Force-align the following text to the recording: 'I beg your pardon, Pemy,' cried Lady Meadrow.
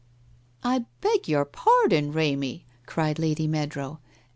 'I 0.73 0.85
beg 0.99 1.27
your 1.27 1.45
pardon, 1.45 2.11
Pemy,' 2.11 2.65
cried 2.87 3.19
Lady 3.19 3.45
Meadrow. 3.45 3.99